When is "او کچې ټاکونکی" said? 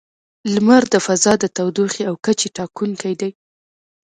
2.09-3.13